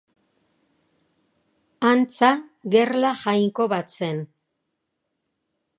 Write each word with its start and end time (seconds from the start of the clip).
Antza 1.89 2.31
gerla 2.77 3.13
jainko 3.25 3.67
bat 3.77 3.95
zen. 3.99 4.25